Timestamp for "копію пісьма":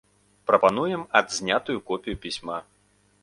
1.91-2.57